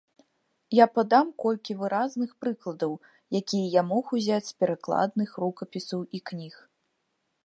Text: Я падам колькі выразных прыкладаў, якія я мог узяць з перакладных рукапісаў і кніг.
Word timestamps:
Я 0.75 0.85
падам 0.95 1.27
колькі 1.43 1.75
выразных 1.81 2.31
прыкладаў, 2.45 2.93
якія 3.41 3.67
я 3.73 3.81
мог 3.91 4.03
узяць 4.21 4.43
з 4.47 4.53
перакладных 4.63 5.29
рукапісаў 5.45 5.99
і 6.19 6.23
кніг. 6.31 6.55